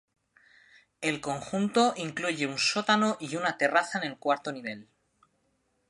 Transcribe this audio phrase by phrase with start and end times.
[1.01, 4.87] El conjunto incluye un sótano y una terraza en el cuarto nivel.